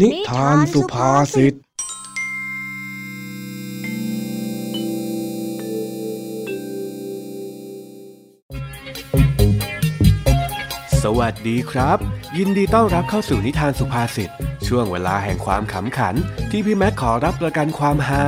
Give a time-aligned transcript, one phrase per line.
[0.00, 1.56] นิทานสุภาษิต ส
[11.18, 11.98] วัสดีครับ
[12.38, 14.30] ยินดีต้อนรับเข้าสู่นิทานสุภาษิต
[14.66, 16.14] ช่วงเวลาแห่งความขำขัน
[16.50, 18.24] ที่พี่แม็กขอรับประกันความฮา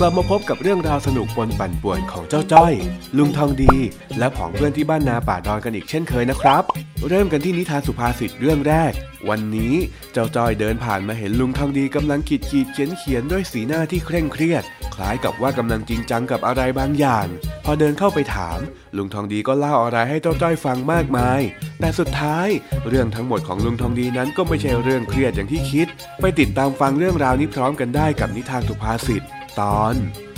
[0.00, 2.74] กลับมาพบกับเรื่องราวสนุกปนปั่นป่วนของเจ้าจ้อย
[3.18, 3.74] ลุงทองดี
[4.18, 6.62] และผองเพื่อนที่บ้านนาป่าดอนกันอีกเช่นเคยนะครับ
[7.08, 8.92] เริ่มกันที่นิทานสุภาษิตเรื่องแรก
[9.28, 9.74] วันนี้
[10.12, 17.26] เจ้าจ้อยเดินผ่านมาเห็นลุงทองดีกำลังขีดขีดเขียนเขียนด้วยสีหน้าที่เคร่งเครียด คล้ายกับว่ากำลังจริงจังกับอะไรบางอย่าง
[17.64, 18.58] พอเดินเข้าไปถาม
[18.96, 21.40] ลุงทองดีก็เล่าอะไรให้เจ้าจ้อยฟังมากมาย
[21.80, 22.48] แต่สุดท้าย
[22.88, 25.86] เรื่องทั้งหมดของลุงทองดีนั้นก็ไม่ใช่เรื่องเครียดอย่างที่คิด
[26.20, 29.24] ไปติดตามฟังเรื่องราวนี้พร้อมกันได้กับนิทานสุภาษิต
[29.60, 29.94] ตอน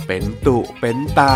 [0.07, 1.33] เป็นตุเป็นตา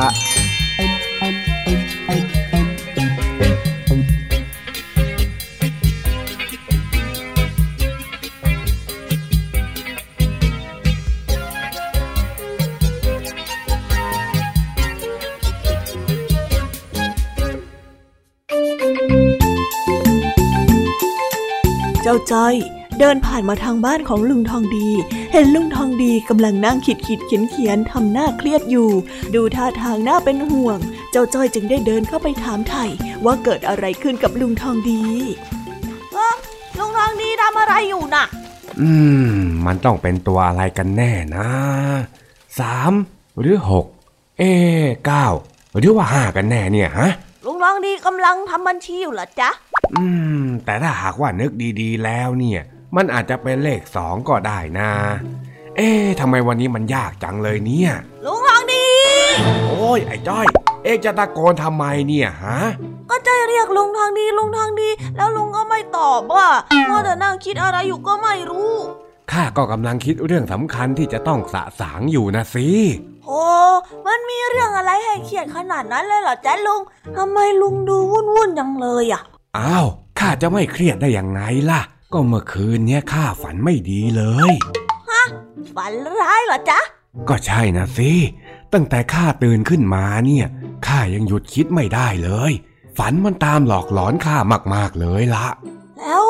[22.04, 22.56] เจ้าจ้อย
[23.00, 24.90] เดินผ่านมาทางบ้านของลุงทองดี
[25.34, 28.90] เห็นลุงทองดีกำลังนั่งขีดขีดเขียนเขียนทำหน้าเครียดอยู่
[29.36, 30.78] ดูท่าทางน่าเป็นห่วง
[31.12, 32.86] เจ้าจ้อยจึงได้เดินเข้าไปถามไถ่
[33.26, 35.02] ว่าเกิดอะไรขึ้นกับลุงทองดี
[36.14, 36.36] เออ
[36.80, 38.26] ลุงทองดีทำอะไรอยู่น่ะ
[38.82, 38.92] อื
[39.36, 41.48] ม มันต้องเป็นตัวอะไรกันแน่นะ
[42.60, 42.94] สาม
[43.40, 43.86] หรือหก
[44.38, 44.52] เอ๊
[45.06, 45.26] เก้า
[45.78, 47.10] หรือว่าห้ากันแน่เนี่ยฮะ
[47.46, 49.50] ลุงทองดีกำลังทำบัญชีอยู่เหรอจ๊ะ
[49.98, 50.06] อื
[50.42, 52.62] ม แต่ถ้าหากว่านึกดีๆแล้วเนี่ย
[52.96, 54.90] มันอาจจะเป็นเลขสองก็ได้นะ
[55.78, 57.92] เอ๊ะทำไมวันนี้มันยากจังเลยเนี่ย
[58.26, 58.86] ลุงทองดี
[59.70, 60.46] โอ้ยไอ้จ้อย
[60.84, 62.60] เอ๊ะจะตะโกนทำไมเนี่ยฮะ
[63.10, 66.48] ก็ใจเรียกลุงทองดีลุงทองดี แล้วลุงก็ไม่ตอบว่า
[66.90, 68.74] มัวแต่นั่งคิดอะไรอยู่ก็ไม่รู้
[69.32, 72.68] ข้าก็กำลังคิดเรื่องสำคัญที่จะต้องสะสางอยู่นะสิ
[73.26, 73.44] โอ้
[74.08, 76.82] มันมีเรื่องอะไรให้เครียดขนาดนั้นเลยเหรอจ๊ะลุง
[77.18, 79.22] ทำไมลุงดูวุ่นวุ่นๆจังเลยอะ
[79.58, 79.88] อ้าว
[80.20, 81.82] ข้าจะไม่เครียดได้ยังไงล่ะ
[82.16, 84.54] ก็เมื่อคืนเนี้ยข้าฝันไม่ดีเลย
[85.76, 86.80] ฝันร้ายเหรอจ๊ะ
[87.30, 88.12] ก็ใช่นะสิ
[88.74, 90.46] ตั้งแต่ข้าตื่นขึ้นมาเนี่ย
[90.88, 92.52] ข้ายังหยุดคิดไม่ได้เลย
[92.98, 94.38] ฝันมันตามหลอกหลอนข้า
[94.76, 95.48] มากๆเลยละ
[96.00, 96.26] แล้ว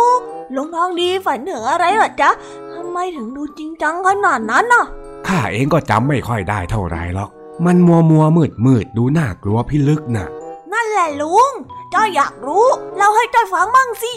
[0.55, 2.29] ลุงทองดีฝันถึงอะไรเหรอจ๊ะ
[2.73, 4.85] ทำไมถึงดูจริงจังขนาดนั้นน่ะ
[5.27, 7.29] ข้าเองก็จำไม่ค่อยได้เท่าไหรหรอก
[7.65, 10.27] มันมัวมัวมืดมืดๆดูน่ากลัวพิลึกน่ะ
[10.73, 11.51] นั่นแหละลุง
[11.93, 14.13] จ้อยอยากรู้เล่าให้จ้อยฟังบ้างสิ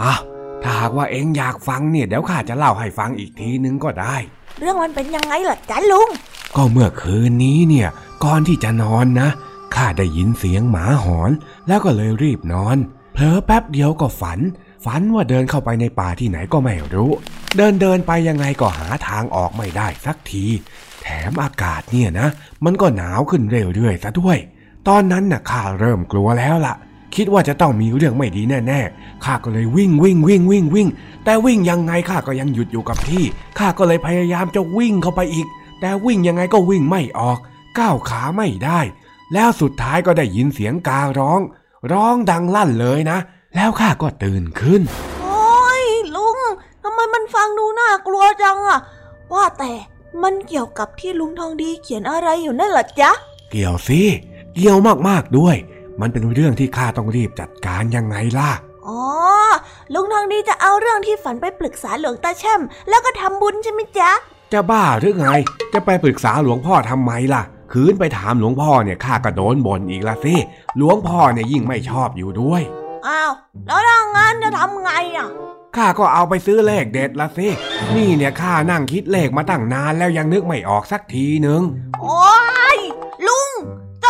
[0.00, 0.20] อ้าว
[0.62, 4.16] ถ้าหากว่าเองอยากฟังเนี่ยเดี๋ยวข้าจะเล่าให้ฟังอีกทีนึงก็ได้
[4.58, 6.08] เรื่องมันเป็นยังไงเหรอจ๊ะลุง
[6.56, 7.88] ก็เมื่อคืนนี้เนี่ย
[8.24, 9.28] ก่อนที่จะนอนนะ
[9.74, 11.30] ข้าได้ยินเสียงหมาหอน
[11.68, 12.76] แล้วก็เลยรีบนอน
[13.12, 14.40] เผลอแป๊บเดียวก็ฝัน
[14.84, 17.10] ฝันว่าเดินเข้าไปในป่าที่ไหนก็ไม่รู้
[17.56, 20.44] เดินเดินไปยังไงก็หาทางออกไม่ได้สักที
[21.02, 22.28] แถมอากาศเนี่ยนะ
[22.64, 23.42] มันก็หนาวขึ้น
[23.74, 24.38] เรื่อยๆซะด้วย
[24.88, 26.74] ตอนนั้นน่ะข้าเริ่มกลัวแล้วล่ะ
[27.14, 30.88] คิดว่าจะต้องมีเรื่องไม่ดีแน่ๆ ข้าก็เลยวิ่งวิ่งวิ่งวิ่งวิ่ง
[31.24, 33.24] แต่วิ่งยังไงข้าก็ยังหยุดอยู่กับที่
[33.58, 35.46] ข้าก็เลยพยายามจะวิ่งเข้าไปอีก
[35.80, 37.38] แต่วิ่งยังไงก็วิ่งไม่ออก
[37.78, 38.80] ก้าวขาไม่ได้
[39.34, 41.40] แล้วสุดท้ายก็ได้ยินเสียงการ้อง
[41.92, 43.18] ร้องดังลั่นเลยนะ
[43.54, 44.82] แล้วข้าก็ตื่นขึ้น
[45.20, 45.82] โอ้ย
[46.14, 46.38] ลุง
[46.82, 48.80] ทำไมมันฟังดูน่ากลัวจังอะ
[49.34, 49.72] ว่าแต่
[50.22, 53.10] มันเกี่ยวกับที่ลุงทองดีเขียนอะไรอยู่นั่นเหรอจ๊ะ
[53.50, 54.00] เกี่ยวสิ
[54.54, 54.78] เกี่ยว
[55.08, 55.56] มากๆด้วย
[56.00, 58.50] มันเป็นเรื่องที่ข้าต้องรีบจัดการยังไงล่ะ
[58.88, 59.02] อ๋อ
[59.94, 64.10] ลุงทองดีจะเอาเรื่องที่ฝันไปปรึกษาหลวงตาแช่ม แล้วก็ทำบุญใช่ไหมจ๊ะ
[64.52, 65.28] จะบ้าหรือไง
[65.72, 70.34] จะไปปรึกษาหลวงพ่อทำไมล่ะ คืนไปถามหลวงพ่อเนี่ยข้าก็โดนบ่นอีกละสิ
[70.76, 72.62] หลวงพ่อเนี่ยยิ่งไม่ชอบอยู่ด้วย
[73.06, 73.32] อ้าว
[73.66, 75.28] แล้วถ้างั้นจะทำไงอะ
[75.76, 77.48] ข้าก็เอาไปซื้อเลขเด็ดละสิ
[77.96, 81.62] นี่เนี่ยข้านั่งคิดเลขมาตั้งนานแล้วยังนึกไม่ออกสักทีนึง
[82.02, 82.39] โอ้ยลุ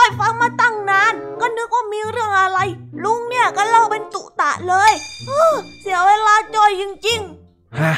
[0.00, 2.58] งจ้อยฟังมาตั้งนาน ก็นึกว่ามีเรื่องอะไร
[3.04, 4.92] ลุงเนี่ยก็เล่าเป็นตุตะเลย
[5.26, 7.20] เฮ้อเสียเวลาจ้อยจริง
[7.80, 7.94] ฮะ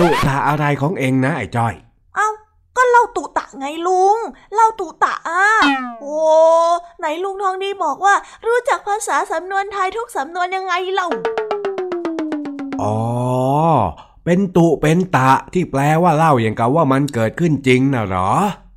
[0.00, 2.28] ตุตาอะไรของเองนะไอ้จ้อยๆเอ้า
[2.76, 4.18] ก็เล่าตุตะไงลุง
[4.54, 5.44] เล่าตุตะอะ
[6.00, 6.18] โอ้
[6.98, 8.14] ไหนลุงทองดีบอกว่า
[8.46, 11.08] รู้จักภาษาสำนวนไทยทุกสำนวนยังไงเล่า
[12.82, 12.96] อ๋อ
[14.24, 18.30] เป็นตุเป็นตะที่แปลว่าเล่าอย่างกับว่ามันเกิดขึ้นจริงนะเหรอ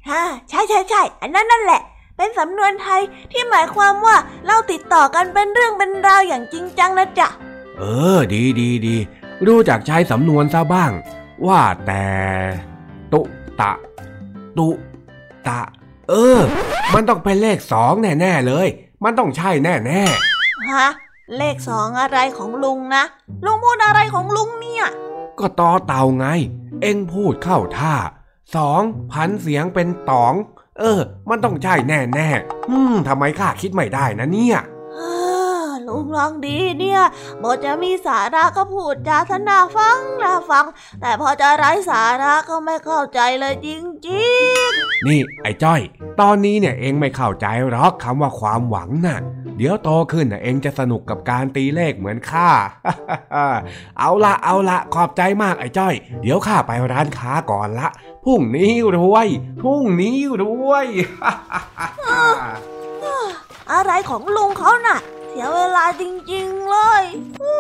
[0.10, 1.82] ฮ่าใช่ใช่ใช่อันนั้นนั่นแหละ
[2.22, 3.02] เป็นสำนวนไทย
[3.32, 4.16] ที่หมายความว่า
[4.48, 7.28] เราติดต่อกันเป็นเรื่องเป็นราวอย่างจริงจังนะจ๊ะ
[7.78, 7.84] เอ
[8.16, 8.96] อ ดีดีดี
[9.48, 10.92] รู้จักใช้สำนวนซะบ้าง
[11.48, 12.06] ว่าแต่
[13.14, 13.22] ตุ
[13.62, 13.72] ตะ
[14.58, 14.70] ตุ
[15.48, 15.62] ตะ
[16.10, 16.40] เออ
[16.94, 18.68] มันต้องเป็นเลขสองแน่ๆเลย
[19.04, 20.02] มันต้องใช่แน่
[20.72, 20.90] ฮะ
[21.38, 23.04] เลขสองอะไรของลุงนะ
[23.46, 24.86] ลุงพูดอะไรของลุงเนี่ย
[25.40, 26.26] ก็ต่อเต่าไง
[26.82, 27.96] เอ็งพูดเข้าท่า
[28.56, 28.82] สอง
[29.12, 30.34] พันเสียงเป็นตอง
[30.80, 31.00] เออ
[31.30, 34.58] มันต้องใช่แน่แน่ๆอืมทำไมข้าคิดไม่ได้นะเนี่ย
[34.98, 37.02] อ่าลุงลองดีเนี่ย
[37.42, 40.66] บทจะมีสาระก็พูดจาสนาฟังนาฟัง
[41.02, 43.82] แต่พอจะไร้สาระก็ไม่เข้าใจเลยจริง
[45.08, 45.82] นี่ไอ้จ้อย
[46.22, 49.20] ตอนนี้เนี่ยเองไม่เข้าใจหรอกคำว่าความหวังน่ะ
[49.58, 52.50] เดี๋ยวโตขึ้นน่ะเองจะสนุกกับการตีเลขเหมือนข้า
[54.00, 57.88] เอาละเอาละขอบใจมากไอ้จ้อย เดี๋ยวข้าไปร้านค้าก่อนละ
[58.26, 59.28] พรุ่งนี้รวย
[59.62, 64.98] พรุ่งนี้รวยๆอะไรของลุงเขาน่ะ
[65.30, 67.04] เสียเวลาจริงๆเลย
[67.42, 67.60] อู้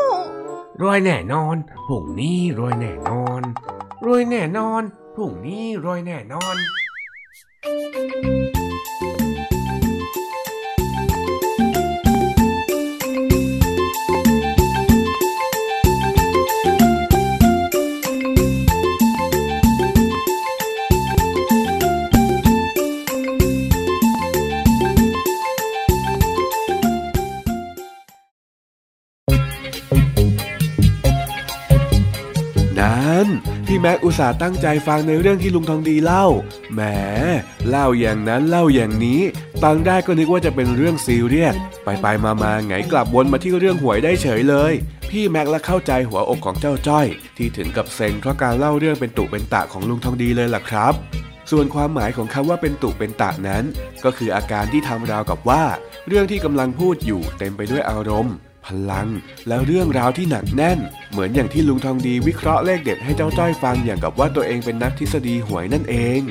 [0.81, 1.55] รวยแน่นอน
[1.87, 3.41] พรุ่งนี้รวยแน่นอน
[4.05, 4.81] รวยแน่นอน
[5.15, 6.55] พรุ่งนี้รวยแน่นอน
[32.81, 33.25] นั้น
[33.67, 36.25] พี่แม็กอุตส่าห์ตั้งใจฟังในเรื่องที่ลุงทองดีเล่า
[36.73, 36.81] แหม
[37.69, 39.21] เล่าอย่างนั้นเล่าอย่างนี้
[39.63, 44.73] ตอนแรกก็นึกว่าจะเป็นเรื่องซีเรียส ไปไปมามาไงกลับวนมาที่เรื่องหวยได้เฉยเลย
[45.09, 50.93] พี่แม็กละเข้าใจหัวอกของเจ้าจ้อย ที่ถึงกับเซ็งเพราะการเล่าเรื่องเป็นตุเป็นตะของลุงทองดีเลยล่ะครับ
[51.51, 53.63] ส่วนความหมายของคำว่าเป็นตุเป็นตะนั้น
[54.03, 55.63] ก็คืออาการที่ทำราวกับว่า
[56.07, 59.07] เรื่องที่กำลังพูดอยู่เต็มไปด้วยอารมณ์ พลัง
[59.47, 60.79] และเรื่องราวที่หนักแน่น
[61.11, 66.21] เหมือนอย่างที่ลุงทองดีวิเคราะห์เลขเด็ดให้เจ้าจ้อยฟังอย่างกับว่าตัวเองเป็นนักทฤษฎีหวยนั่นเอง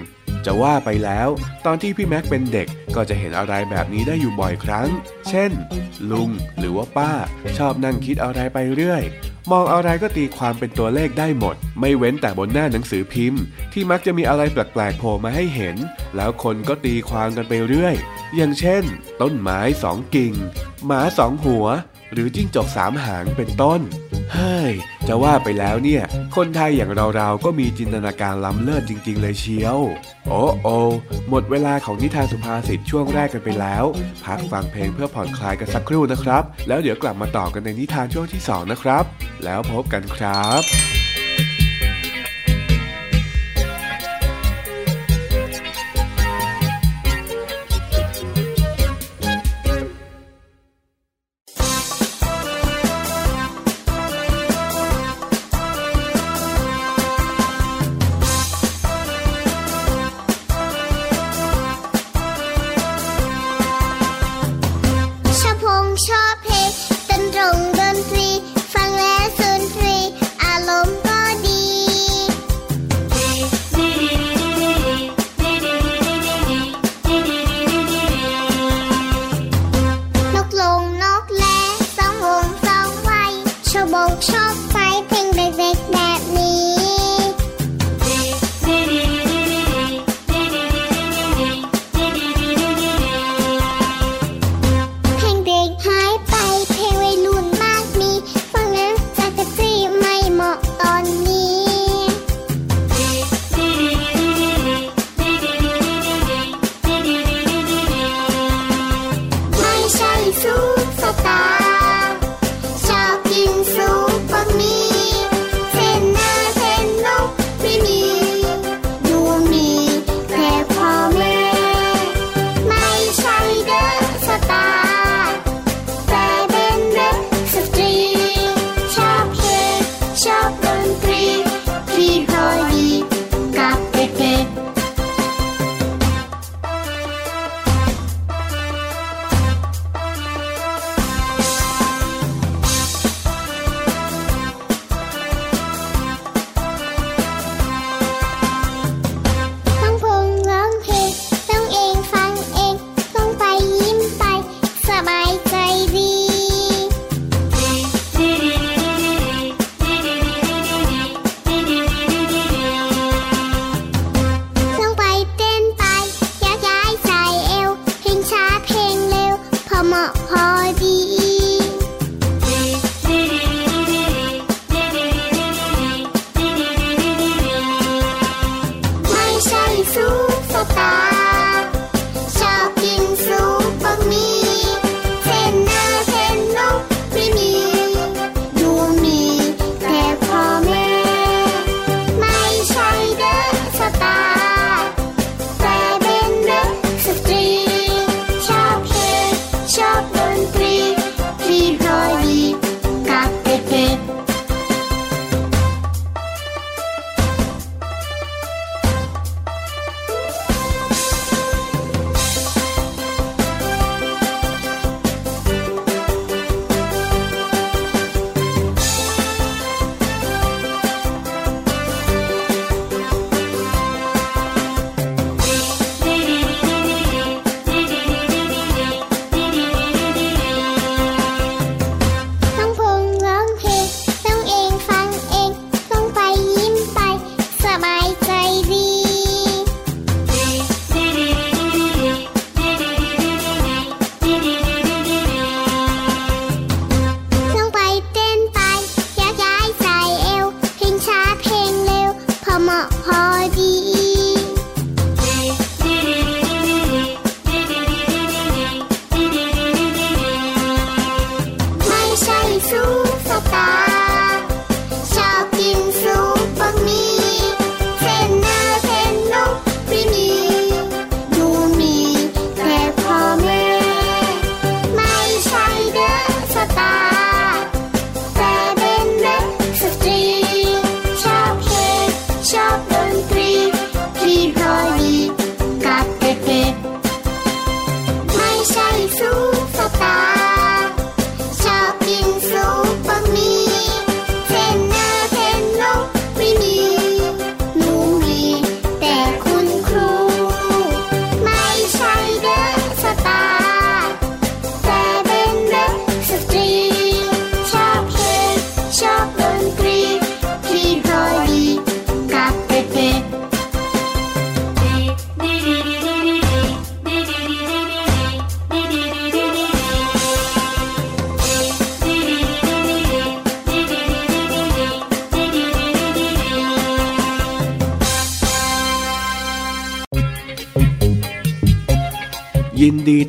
[0.47, 1.29] จะว่าไปแล้ว
[1.67, 4.89] ตอนที่พี่แม็กเป็นเด็กก็จะเห็นอะไรแบบนี้ได้อยู่บ่อยครั้ง
[5.29, 5.51] เช่น
[6.11, 7.13] ลุงหรือว่าป้า
[7.59, 9.03] ชอบนั่งคิดอะไรไปเรื่อย
[9.51, 13.43] มองอะไรก็ตีความเป็นตัวเลขได้หมด ไม่เว้นแต่บนหน้าหนังสือพิมพ์
[13.73, 15.77] ที่มักจะมีอะไรแปลกๆโผล่มาให้เห็น
[16.17, 17.95] แล้วคนก็ตีความกันไปเรื่อย
[18.37, 18.83] อย่างเช่น
[19.21, 20.33] ต้นไม้สองกิ่ง
[20.87, 21.67] หมาสองหัว
[22.13, 23.81] หรือจิ้งจกสามหางเป็นต้น
[24.35, 24.73] เฮ้ย
[25.09, 26.03] จะว่าไปแล้วเนี่ย
[26.37, 29.79] คนไทยอย่างเราๆ ก็มีจินตนาการล้ำเลิศจริง ๆ เลยเชียว
[30.29, 30.69] โอ้โอ
[31.29, 33.85] หมดเวลาของนิทานสุภาษิตช่วงแรกกันไปแล้ว
[34.25, 39.05] พักฟังเพลงเพื่อผ่อนคลายกันสักครู่นะครับ แล้วเดี๋ยวกลับมาต่อกันในนิทานช่วงที่สองนะครับ
[39.45, 40.98] แล้วพบกันครับ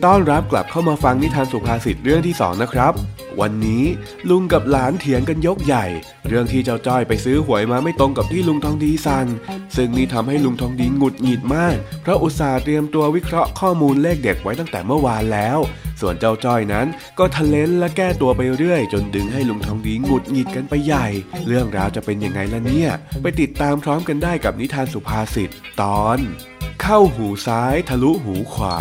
[0.05, 2.93] ต้อนรับกลับเข้ามาฟังนิทานสุภาษิตเรื่องที่สองนะครับ
[3.41, 3.83] วันนี้
[4.29, 5.85] ลุงกับหลานเถียงกันยกใหญ่
[6.27, 9.27] เรื่องที่เจ้าจ้อยไปซื้อหวยมาไม่ตรงกับที่ลุงทองดีสั่ง
[9.75, 15.59] ซึ่งนี่ทำให้ลุงทองดีหงุดหงิดมาก เพราะอุตส่าห์เตรียมตัววิเคราะห์ข้อมูลเลขเด็ดไว้ตั้งแต่เมื่อวานแล้ว
[16.01, 16.87] ส่วนเจ้าจ้อยนั้น
[17.19, 21.07] ก็ทะเลนและแก้ตัวไปเรื่อย จนดึงให้ลุงทองดีหงุดหงิดกันไปใหญ่
[21.47, 22.89] เรื่องราวจะเป็นยังไงล่ะเนี่ย
[23.21, 25.49] ไปติดตามพร้อมกันได้กับนิทานสุภาษิต
[25.81, 26.19] ตอน
[26.81, 28.77] เข้าหูซ้ายทะลุหูขวา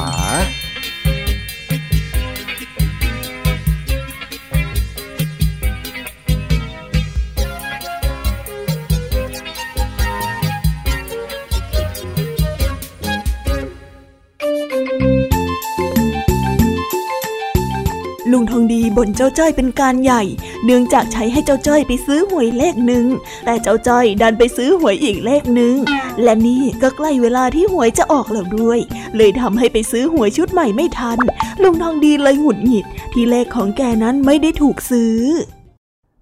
[18.99, 20.23] บ่นเจ้าจ้อยเป็นการใหญ่
[20.65, 23.07] เนื่องจากใช้ให้เจ้าจ้อยไปซื้อหวยเลขหนึ่ง
[23.45, 25.75] แต่เจ้าจ้อยดันไปซื้อหวยอีกเลขหนึ่ง
[26.23, 28.79] และนี่ก็ใกล้เวลาที่หวยจะออกแล้วด้วย
[29.17, 31.19] เลยทำให้ไปซื้อหวยชุดใหม่ไม่ทัน
[31.63, 35.19] ลุงทองดีเลยหงุดหงิด ที่เลขของแกนั้นไม่ได้ถูกซื้อ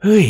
[0.03, 0.27] เฮ้ย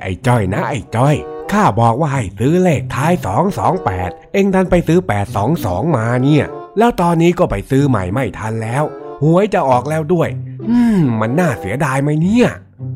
[0.00, 1.14] ไอ้จ้อยนะไอ้จ้อย
[1.52, 6.44] ข้าบอกว่าให้ซื้อเลขท้ายสองสองแปดเอ็งดันไปซื้อแปดสองสองมาเนี่ย
[6.78, 8.84] แล้วตอนนี้ก็ไปซื้อใหม่ไม่ทันแล้ว
[9.22, 10.28] หวยจะออกแล้วด้วย
[10.70, 12.48] อืม มันน่าเสียดายไหมเนี่ย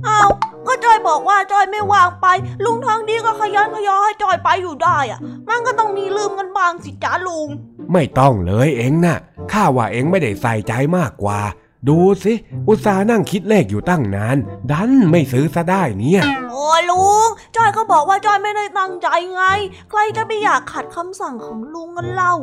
[0.04, 0.22] เอา
[0.66, 2.26] ก็จอยบอกว่าจอยไม่ว่างไป
[2.64, 7.48] ลุงทองดีก็ขยันขยอให้จอยไปอยู่ได้อะมันก็ต้องมีลืมกันบ้างสิจ้าลุง
[7.92, 9.18] ไม่ต้องเลยเอ็งนะ่ะ
[9.52, 11.40] ข้าว่าเอ็งไม่ได้ใส่ใจมากกว่า
[11.88, 12.32] ดูสิ
[12.68, 14.36] อุตส่าห์นั่งคิดเลขอยู่ตั้งนาน
[14.70, 16.22] ดันไม่ซื้อซะได้เนี่ย
[16.52, 19.42] โอ้ยลุงจอยก็บอกว่าจอยไม่ได้ตั้งใจไง
[19.90, 22.34] ใครจะไปอยากขัดคำสั่งของลุงกันเล่า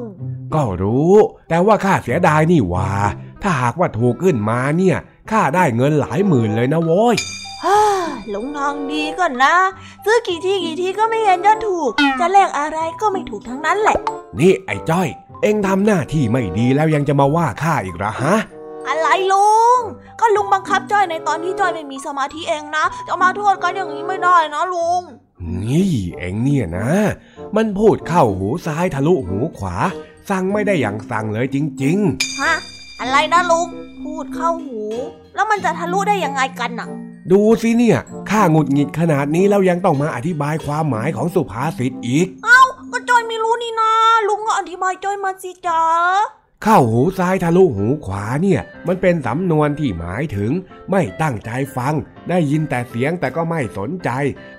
[0.56, 1.14] ก็รู้
[1.50, 2.90] แต่ว่าข้าเสียดายนี่หว่า
[3.44, 4.98] ถ้าหากว่าถูกขึ้นมาเนี่ย
[5.32, 7.16] ข้าได้เงินหลายหมื่นเลยนะโว้ย
[7.66, 7.82] ฮ่า
[8.34, 9.56] ลุงทองดีก่อนนะ
[10.06, 13.98] ซื้อกี่ทีกี่ทีก็ไม่เห็นจะถูก จะเลขอะไรก็ไม่ถูกทั้งนั้นแหละ
[14.40, 15.08] นี่ไอ้จ้อย
[15.42, 18.36] เอ็งทำหน้าที่ไม่ดีแล้วยังจะมาว่าข้าอีกเหรอฮะ
[18.88, 19.80] อะไรลุง
[20.20, 25.02] ก็ลุงบังคับจอยในตอนที่จอยไม่มีสมาธิเองนะ จะมาโทษกันอย่างนี้ไม่ได้นะลุง
[25.64, 26.90] นี่เอ็งเนี่ยนะ
[27.56, 29.76] มันพูดเข้าหูซ้ายทะลุหูขวา
[30.30, 31.98] สั่งไม่ได้อย่างสั่งเลยจริง
[32.42, 32.56] ฮะ
[33.06, 33.68] อะไรนะลุง
[34.04, 34.84] พูดเข้าหู
[35.36, 42.28] แล้วมันจะทะลุได้ยังไงกันน่ะๆดูสิเนี่ยข้าหงุดหงิดขนาดนี้แล้วยังต้องมาอธิบายความหมายของสุภาษิตอีก
[42.92, 43.92] ก็จอยไม่รู้นี่นะ
[44.28, 45.82] ลุงก็อธิบายจอยมาสิจ๊ะ
[46.64, 50.52] เข้าหูซ้ายทะลุหูขวาเนี่ย มันเป็นสำนวนที่หมายถึง
[50.92, 51.94] ไม่ตั้งใจฟัง
[52.30, 54.10] ได้ยินแต่เสียงแต่ก็ไม่สนใจ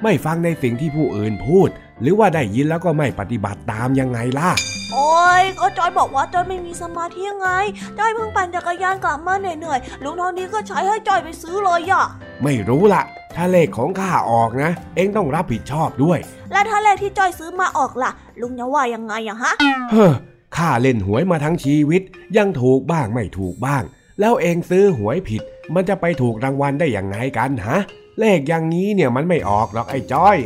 [0.02, 1.68] ไม่ฟังในสิ่งที่ผู้อื่นพูด
[2.02, 4.50] หรือว่าได้ยินแล้วก็ไม่ปฏิบัติตามยังไงล่ะ
[4.92, 7.50] โอ้ยก็จอยบอกว่าจอยไม่มีสมาธิยังไง
[7.98, 12.06] จอยเพิ่งปั่นจักรยานกลับมาเหนื่อยๆลุงทองดีก็ใช้ให้จอยไปซื้อเลยอะ
[12.42, 13.02] ไม่รู้ละ
[13.34, 16.18] ถ้าเลขของข้าออกนะ เอ็งต้องรับผิดชอบด้วย
[16.52, 18.10] แล้วถ้าเลขที่จอยซื้อมาออกล่ะ
[18.40, 19.52] ลุงจะว่ายังไงอะฮะ
[19.92, 20.12] เฮ้อ
[20.56, 22.02] ข้าเล่นหวยมาทั้งชีวิต
[22.36, 23.82] ยังถูกบ้างไม่ถูกบ้าง
[24.20, 25.42] แล้วเองซื้อหวยผิด
[25.74, 27.78] มันจะไปถูกรางวัลได้ยังไงกันฮะ
[28.20, 30.36] เลขอย่างนี้เนี่ยมันไม่ออกหรอกไอ้จ้อย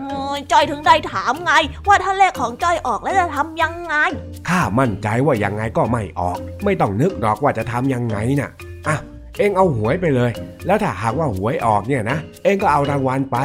[0.00, 1.52] โอ้ยจอยถึงได้ถามไง
[1.86, 3.94] ว่าถ้าเลขของจอยออกแล้วจะทำยังไง
[4.48, 8.50] ข้ามั่นใจว่ายังไงก็ไม่ออก ไม่ต้องนึกหรอกว่าจะทำยังไงน่ะ
[8.88, 8.96] อะ
[9.38, 10.30] เองเอาหวยไปเลย
[10.66, 13.36] แล้วถ้าหากว่าหวยออกเนี่ยนะ เองก็เอารางวัลไป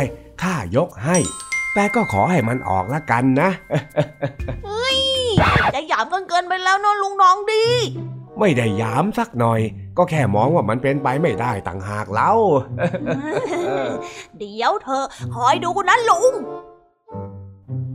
[0.42, 1.18] ข้ายกให้
[1.74, 3.50] แต่ก็ขอให้มันออกละกันนะ
[5.76, 7.64] จะหยามกันเกินไปแล้วเนอะลุงน้องดี
[8.40, 9.60] ไม่ได้ยามสักหน่อย
[9.98, 12.32] ก็แค่มองว่ามันเป็นไปไม่ได้ต่างหากเล่า
[14.38, 16.34] เดี๋ยวเธอคอยดูนะลุง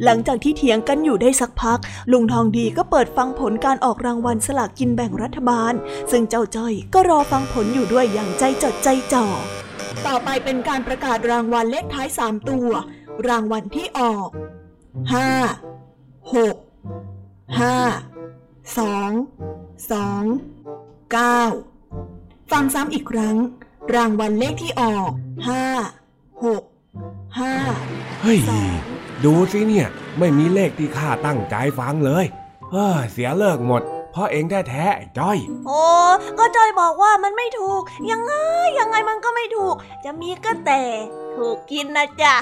[0.05, 1.79] หลังจากที่เถียงกันอยู่ได้สักพัก
[2.13, 5.73] ลุงทองดีก็เปิดฟังผลการออกรางวัลสลากกินแบ่งรัฐบาล
[6.11, 9.27] ซึ่งเจ้าจ้อยก็รอฟังผลอยู่ด้วยอย่างใจจดใจจ่อ
[10.07, 12.69] ต่อไปเป็นการประกาศรางวัลเลขท้ายสามตัว
[13.29, 14.29] รางวัลที่ออก
[15.13, 15.29] ห้า
[16.35, 16.57] หก
[17.61, 17.77] ห้า
[18.79, 19.11] สอง
[19.91, 20.25] สอง
[21.13, 21.43] เก้า
[22.51, 23.37] ฟังซ้ำอีกครั้ง
[23.95, 25.11] รางวัลเลขที่ออก
[25.49, 25.65] ห้า
[26.45, 26.63] หก
[27.39, 27.55] ห้า
[28.23, 28.39] เฮ้ย
[29.25, 32.25] ดูสิเนี่ย ไม่มีเลขที่ข้าตั้งใจฟังเลย
[32.73, 35.83] เฮ้ยเสียเลิกหมดเพราะเองแท้ๆไอ้จ้อย โอ้
[36.39, 38.35] ก็จอยบอกว่ามันไม่ถูก ยังไง
[38.79, 39.75] ยังไงมันก็ไม่ถูก
[40.05, 40.83] จะมีก็แต่
[41.37, 42.35] ถูกกินนะจ๊ะ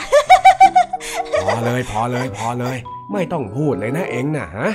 [1.44, 2.76] พอเลยพอเลยพอเลย
[3.12, 4.70] ไม่ต้องพูดเลยนะเองนะฮะ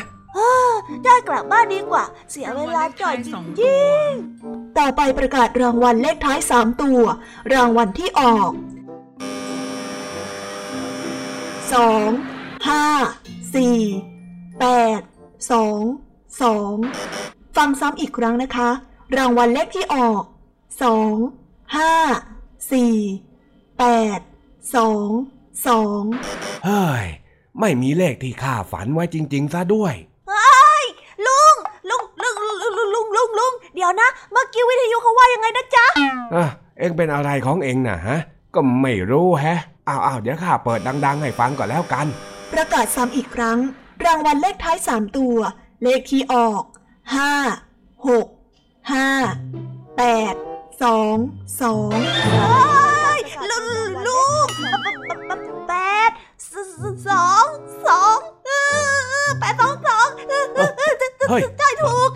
[1.05, 3.29] จอยกลับบ้านดีกว่า เสียเวลาจอยจ
[3.61, 7.01] ริงๆต่อไปประกาศรางวัลเลขท้ายสามตัว
[7.53, 8.51] รางวัลที่ออก
[11.73, 12.09] สอง
[12.67, 12.85] ห้า
[13.55, 13.79] สี่
[14.59, 14.65] แป
[14.99, 15.01] ด
[15.51, 15.81] สอง
[16.41, 16.73] สอง
[17.55, 18.69] ฟังซ้ำอีกครั้งนะคะ
[19.17, 20.23] รางวัลเลขที่ออก
[20.83, 21.15] สอง
[21.77, 21.93] ห้า
[22.71, 22.95] สี่
[23.79, 23.85] แป
[24.17, 24.19] ด
[24.75, 25.09] สอง
[25.67, 26.01] สอง
[26.65, 27.05] เฮ้ย
[27.59, 29.93] ไม่มีเลขที่ข้าฝันไว้จริง ๆ ซะด้วย
[33.75, 35.85] เดี๋ยวนะ เมื่อกี้วิทยุเขาว่ายังไงนะจ๊ะ
[36.35, 36.45] อะ
[36.79, 38.19] เอ็งเป็นอะไรของเอ็งน่ะฮะ
[38.55, 42.05] ก็ไม่รู้แฮะอ้าวอ้าวเดี๋ยวข้าเปิดดัง ๆ ให้ฟังก่อนแล้วกัน
[42.53, 43.59] ประกาศซ้ำอีกครั้ง
[44.05, 45.37] รางวัลเลขท้ายสามตัว
[45.83, 46.63] เลขที่ออก
[47.15, 47.31] ห้า
[48.07, 48.27] หก
[48.91, 49.09] ห้า
[49.97, 50.35] แปด
[50.83, 51.17] สอง
[51.61, 51.97] สอง
[53.49, 53.59] ลู
[54.07, 54.47] ลูก
[55.69, 55.73] แป
[56.09, 56.11] ด
[57.07, 57.45] สอง
[57.87, 58.34] สอง
[61.29, 62.11] เฮ้ยใจถูก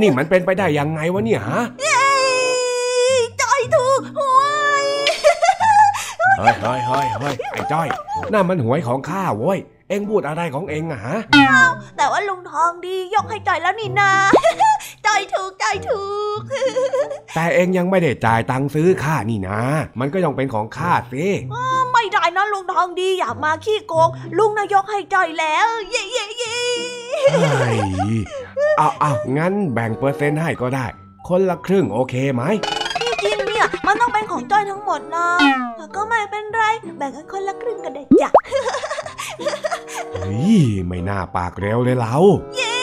[0.00, 1.62] นี่มันเป็นไปได้ยังไงวะเนี่ยฮะ
[3.38, 4.40] ใจถูกหว
[4.82, 4.84] ย
[6.38, 7.88] เฮ้ยเฮ้ยเฮ้ยเฮ้ยไอ้จ้อย
[8.32, 11.16] นั่นมันหวยของข้าเว้ยเอ็งพูดอะไรของเอ็งอะฮะ
[11.96, 14.12] แต่ว่าลุงทองดียกให้ใจแล้วนี่นา
[15.04, 16.04] ใจถูกใจถู
[16.38, 16.40] ก
[17.34, 19.60] แต่เอ็งยังไม่ได้จ่ายตังค์ซื้อข้านี่นะ
[20.00, 21.26] มันก็ยังเป็นของข้าสิ
[22.06, 26.56] ไม่ได้นะลุงทองดีอย่ามาขี้โกง ลุงนายกให้ใจแล้ว เย่เย่เย่
[27.22, 27.78] เฮ้ย
[28.78, 30.86] เอาเอางั้นแบ่งเปอร์เซ็นต์ให้ก็ได้
[31.28, 32.42] คนละครึ่งโอเคไหม
[33.00, 35.28] ที่จริงเนี่ยมันต้องเป็นของจ้อยทั้งหมดนะ
[35.76, 36.62] แต่ก็ไม่เป็นไร
[36.98, 38.30] แบ่งกันคนละครึ่งกันได้จ้ะ
[40.14, 42.16] เฮ้ยไม่น่าปากเร็วเลยเรา
[42.56, 42.78] เย่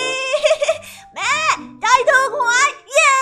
[1.13, 1.35] แม่
[1.81, 3.13] ใจถูกหวยเย่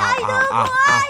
[0.00, 1.06] อ้าวอ้าวอ้าวอ้าว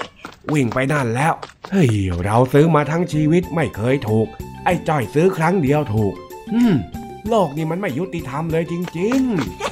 [0.52, 1.34] วิ่งไปนั่นแล้ว
[1.72, 1.90] เฮ้ย
[2.24, 4.26] เราซื้อมาทั้งชีวิตไม่เคยถูก
[4.64, 6.14] ไอ้จ้อยซื้อครั้งเดียวถูก
[6.54, 6.74] อืม
[7.28, 9.20] โลกนี้มันไม่ยุติธรรมเลยจริง
[9.52, 9.67] ๆ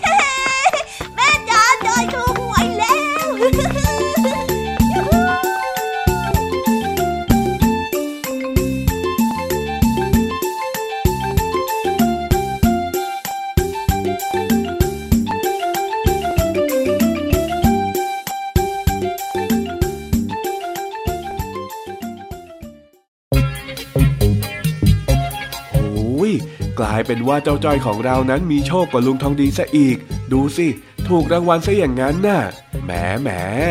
[27.07, 29.97] เป็นว่าเจ้าจ้อยของเรานั้นมีโชคกว่าลุงทองดีซะอีก
[30.33, 30.69] ดูสิ
[31.09, 32.43] ถูกรางวัลซะอย่างนั้นน่ะ
[32.85, 32.91] แหม
[33.23, 33.29] แหม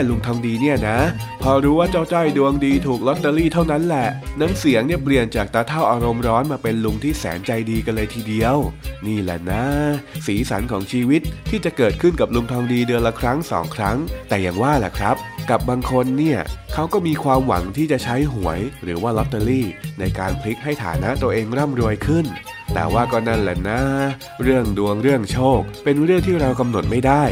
[0.10, 1.00] ลุงทองดีเนี่ยนะ
[1.42, 4.08] พอรู้ว่าเจ้าจ้อยดวงดีถูกลอตเตอรี่เท่านั้นแหละ
[4.40, 8.58] น้ำเสียงเนี่ยเปลี่ยนจากตาเท่าอารมณ์ร้อนมาเป็นลุงที่แสนใจดีกันเลยทีเดียว
[9.08, 9.64] นี่แหละนะ
[10.28, 13.98] สีสันของชีวิตที่จะเกิดขึ้นกับลุงทองดีเดือนละครั้งสองครั้ง
[14.30, 15.16] แต่อย่างว่าแหละครับ
[15.50, 16.40] กับบางคนเนี่ย
[16.74, 19.68] เขาก็มีความหวังที่จะใช้หวย หรือว่าลอตเตอรี่
[20.00, 22.26] ในการพลิกให้ฐานะตัวเองร่ำรวยขึ้น
[22.78, 23.82] แต่ว่าก็นั่นแหละนะ
[24.44, 27.24] เรื่องดวงเรื่องโชค เป็นเรื่องที่เรากำหนดไม่ได้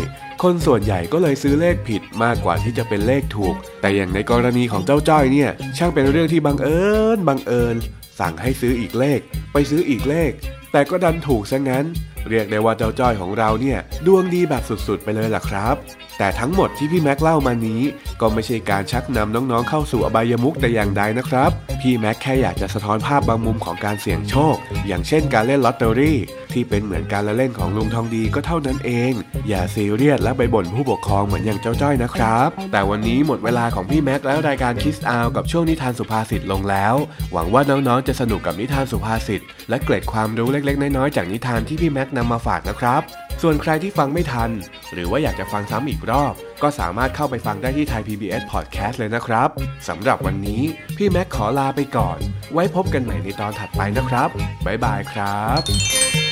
[0.43, 6.83] คนส่วนใหญ่ก็เลยซื้อเลขผิดมากกว่าที่จะเป็นเลขถูก แต่อย่างในกรณีของเจ้าจ้อยเนี่ย ช่างเป็นเรื่องที่บังเอิ
[7.15, 7.75] ญบังเอิญ
[8.19, 9.19] สั่งให้ซื้ออีกเลข
[9.53, 10.31] ไปซื้ออีกเลข
[10.71, 11.85] แต่ก็ดันถูกซะงั้น
[12.29, 15.75] เรียกได้ว่าเจ้าจ้อยของเราเนี่ยดวงดีแบบสุดๆ ไปเลยล่ะครับ
[16.17, 17.81] แต่ทั้งหมดที่พี่แม็กเล่ามานี้
[18.21, 24.55] ก็ไม่ใช่การชักนำน้องๆเข้าสู่อบายมุกแต่อย่างใดนะครับ พี่แม็กแค่อยากจะสะท้อนภาพบางมุมของการเสี่ยงโชค
[24.87, 26.17] อย่างเช่นการเล่นลอตเตอรี่
[26.53, 29.11] ที่เป็นเหมือนการละเล่นของลุงทองดีก็เท่านั้นเอง
[29.49, 36.95] อย่าซีเรียสและไปบ่นผู้ปกครองเหมือนอย่างเจ้าจ้อยนะครับ แต่วันนี้หมดเวลาของพี่แม็กและรายการคิสอาวกับช่วงนิทานสุภาษิตลงแล้ว
[37.33, 43.01] หวังว่าน้องๆจะสนุกกับนิทานสุภาษิตและเกร็ดความรู้เล็กๆน้อยๆจากนิทานที่พี่แม็กนำมาฝากนะครับ
[43.41, 44.49] ส่วนใครที่ฟังไม่ทัน
[44.93, 49.49] หรือว่าอยากจะฟังซ้ำอีกรอบ ก็สามารถเข้าไปฟังได้ที่ไทย PBS Podcast เลยนะครับ
[49.87, 50.61] สำหรับวันนี้
[50.97, 52.17] พี่แม็กขอลาไปก่อน
[52.53, 54.29] ไว้พบกันใหม่ในตอนถัดไปนะครับ
[54.65, 56.22] บ๊ายบายครับ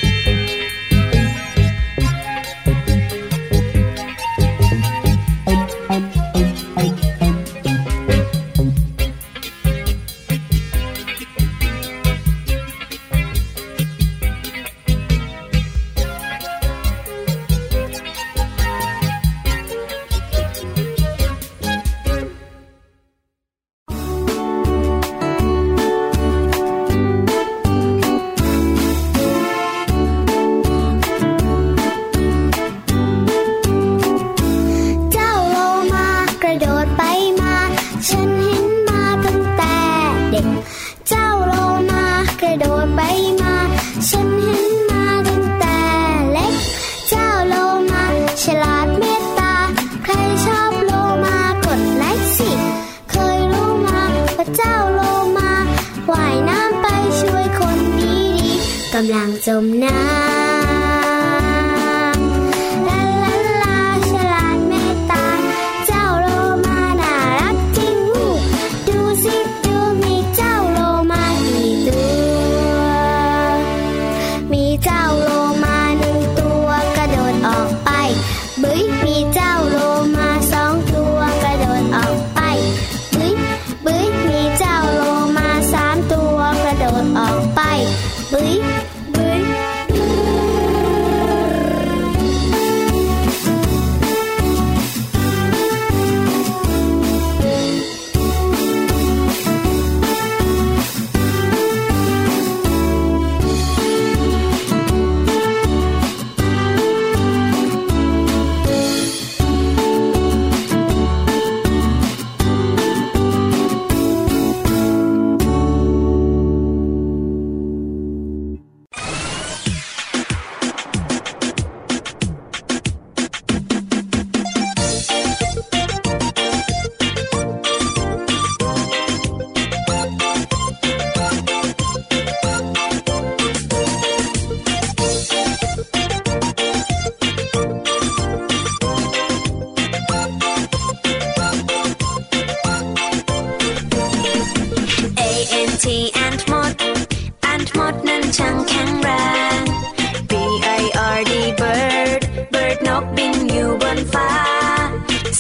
[59.08, 60.51] ำลังจมน้ำ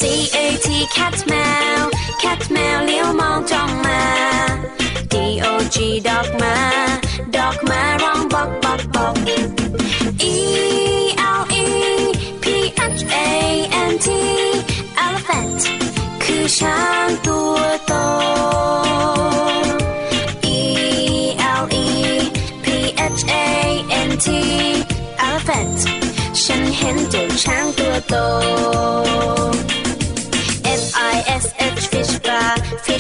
[0.01, 1.70] C A T cat man.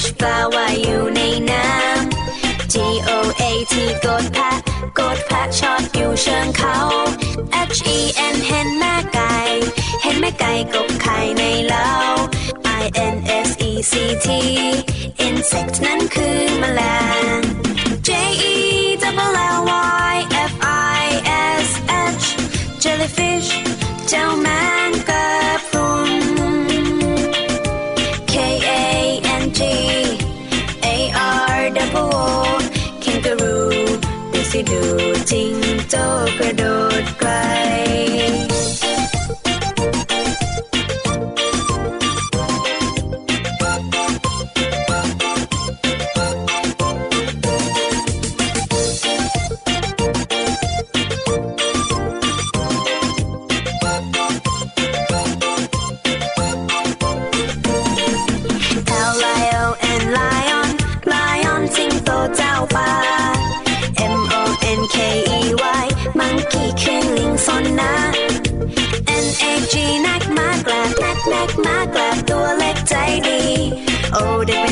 [0.03, 2.75] H ปลาว่าอยู่ในน้ำ G
[3.09, 3.11] O
[3.41, 4.51] A T กดแพะ
[4.99, 6.77] กดแพะชอบอยู่เชิงเขา
[7.75, 7.99] H E
[8.33, 9.35] N เห็นแม่ไก่
[10.03, 11.91] เห็นแม่ไก่กบไข่ในเล้า
[12.81, 12.83] I
[13.13, 13.15] N
[13.47, 13.93] S E C
[14.25, 14.27] T
[15.27, 16.81] insect นั้นคือแมล
[17.37, 17.39] ง
[18.07, 18.09] J
[18.53, 18.55] E
[19.03, 19.59] W L
[20.13, 20.15] Y
[34.69, 34.83] ดู
[35.31, 35.53] จริง
[35.89, 35.95] โจ
[36.37, 36.63] กระโด
[37.01, 37.40] ดกลา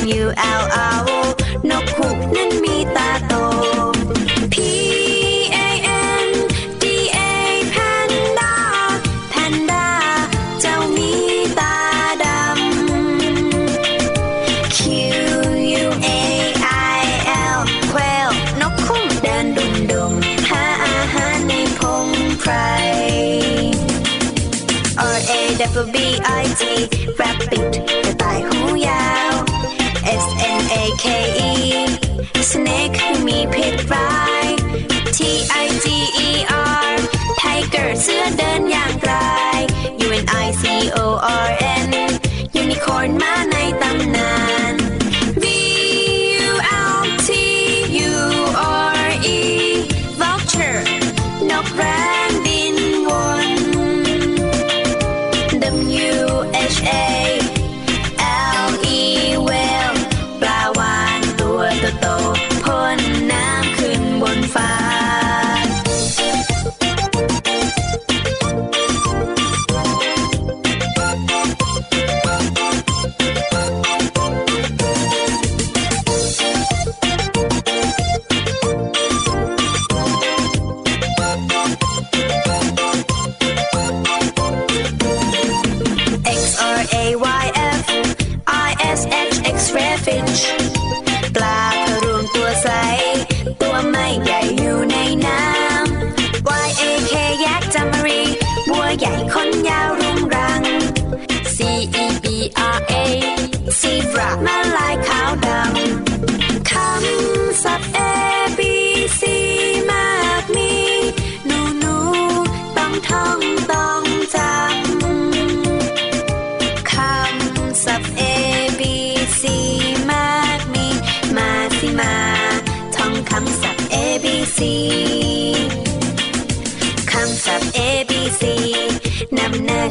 [0.10, 0.99] you out.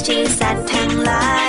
[0.09, 1.48] chi sat thang lai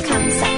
[0.00, 0.57] concept.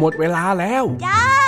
[0.00, 1.39] หมดเวลาแล้ว จ้า